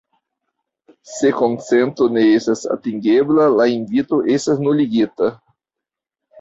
Se 1.09 1.29
konsento 1.41 2.07
ne 2.15 2.25
estas 2.39 2.65
atingebla, 2.77 3.47
la 3.61 3.69
invito 3.77 4.21
estas 4.39 4.67
nuligita. 4.67 5.33